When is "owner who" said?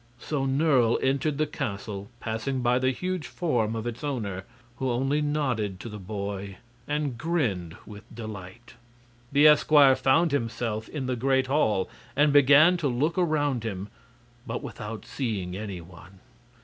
4.03-4.89